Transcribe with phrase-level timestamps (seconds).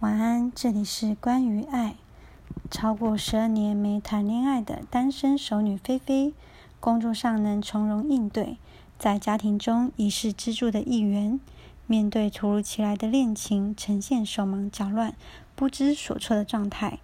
[0.00, 1.96] 晚安，这里是关于爱。
[2.70, 6.32] 超过十二年没谈恋爱的单身熟女菲菲，
[6.80, 8.56] 工作上能从容应对，
[8.98, 11.38] 在家庭中已是支柱的一员。
[11.86, 15.14] 面对突如其来的恋情，呈现手忙脚乱、
[15.54, 16.98] 不知所措的状态，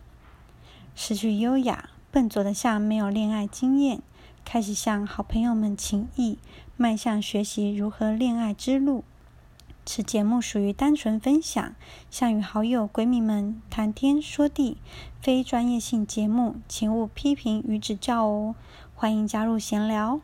[0.95, 4.01] 失去优雅，笨拙的像没有恋爱经验，
[4.43, 6.39] 开始向好朋友们请益，
[6.79, 9.05] 迈向学习如何恋爱之路。
[9.87, 11.73] 此节目属于单纯分享，
[12.11, 14.79] 向与好友、闺蜜们谈天说地，
[15.23, 18.57] 非专业性节目，请勿批评与指教哦。
[18.97, 20.21] 欢迎加入闲聊。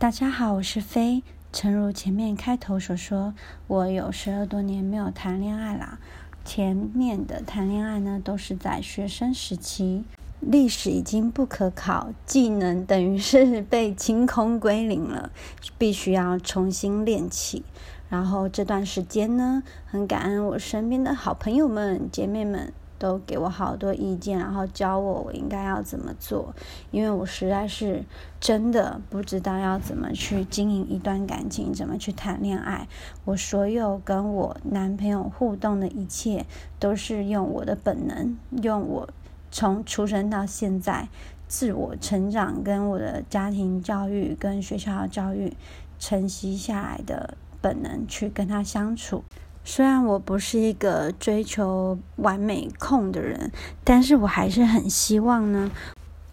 [0.00, 1.22] 大家好，我是飞。
[1.52, 3.34] 诚如前面开头所说，
[3.68, 6.00] 我有十二多年没有谈恋爱啦。
[6.44, 10.02] 前面的谈恋爱呢，都是在学生时期，
[10.40, 15.30] 历史已经不可考，技能等于是 被清空归零了，
[15.78, 17.62] 必须要重新练起。
[18.12, 26.54] 然后这段时间呢，很感恩我身边的好朋友们、姐妹们都给我好多意见，然后教我我应该要怎么做。
[26.90, 28.04] 因为我实在是
[28.38, 32.86] 真的不知道要怎么去经营一段感情，怎么去谈恋爱。
[33.24, 36.44] 我所有跟我男朋友互动的一切，
[36.78, 39.08] 都是用我的本能，用我
[39.50, 41.08] 从出生到现在
[41.48, 45.56] 自我成长跟我的家庭教育跟学校的教育
[45.98, 47.38] 承袭下来的。
[47.62, 49.24] 本能去跟他相处，
[49.64, 53.52] 虽然我不是一个追求完美控的人，
[53.84, 55.70] 但是我还是很希望呢，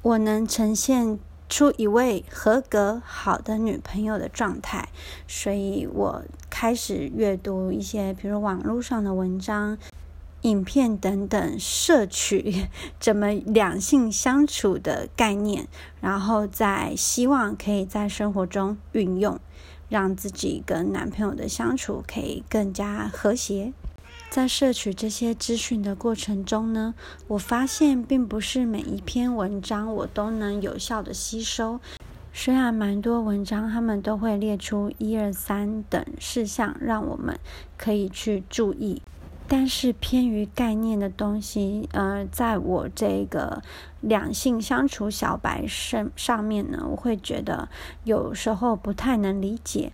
[0.02, 4.89] 我能呈现出一位合格好的女朋友的状态。
[5.27, 9.77] 所以我开始阅读一些，比如网络上的文章、
[10.41, 12.67] 影片等等，摄取
[12.99, 15.67] 怎么两性相处的概念，
[16.02, 19.39] 然后再希望可以在生活中运用。
[19.89, 23.73] 让自己跟男朋友的相处可以更加和谐。
[24.29, 26.93] 在摄取这些资讯的过程中呢，
[27.27, 31.79] 我发现并不是每一篇文章我都能有效的吸收。
[32.31, 37.39] 虽然蛮多文章他们都会列出一二三等事项，让我们
[37.75, 39.02] 可以去注意。
[39.49, 43.64] 但是偏于概念的东西，呃，在我这个
[43.99, 47.67] 两性相处小白身上面呢，我会觉得
[48.04, 49.92] 有时候不太能理解。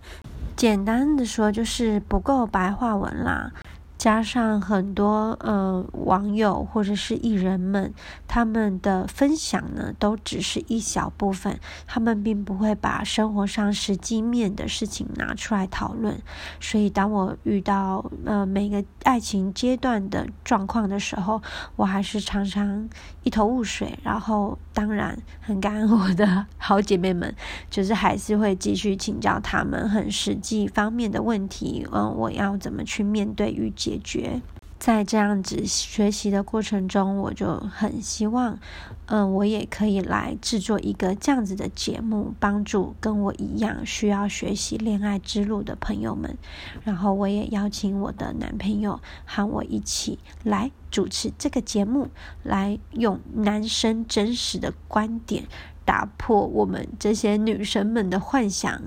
[0.54, 3.52] 简单的说，就是不够白话文啦。
[3.98, 7.94] 加上很多呃网友或者是艺人们，
[8.36, 16.20] 他们的分享呢，都只是一小部分，他们并不会把生活上实际面的事情拿出来讨论。
[16.60, 21.40] 所以，当我遇到呃每个爱情阶段的状况的时候，
[21.76, 22.86] 我还是常常
[23.22, 23.98] 一头雾水。
[24.02, 27.34] 然后，当然很感恩我的好姐妹们，
[27.70, 31.86] 就是还是会继续请教他们很实际方面的问题。
[31.90, 33.72] 嗯，我要怎么去面对与。
[33.76, 34.40] 解决，
[34.78, 38.58] 在这样子学习的过程中，我就很希望，
[39.06, 46.36] 嗯，我也可以来制作一个这样子的节目，帮助跟我一样需要学习恋爱之路的朋友们。
[46.84, 52.08] 然后，我也邀请我的男朋友和我一起来主持这个节目，
[52.42, 55.46] 来用男生真实的观点，
[55.84, 58.82] 打破我们这些女生们的幻想。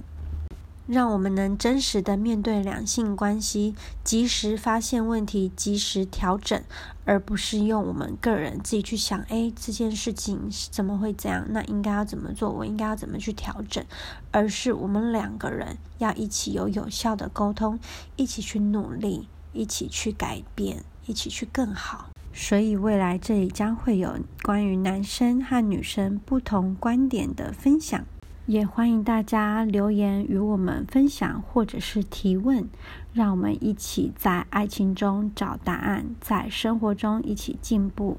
[0.89, 6.59] 让我们能真实的面对两性关系，及时发现问题，及时调整，
[7.05, 11.45] 而不是用我们个人自己去想，哎，这件事情怎么会这样？
[11.49, 12.49] 那应该要怎么做？
[12.49, 13.85] 我应该要怎么去调整？
[14.31, 17.79] 而是我们两个人要一起有有效的沟通，
[18.15, 22.09] 一起去努力，一起去改变，一起去更好。
[22.33, 28.03] 所以未来这里将会有关于男生和女生不同观点的分享。
[28.49, 32.67] 也欢迎大家留言与我们分享，或者是提问，
[33.13, 38.17] 让我们一起在爱情中找答案，在生活中一起进步。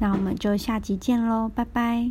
[0.00, 2.10] 那我们就下集见喽，拜拜。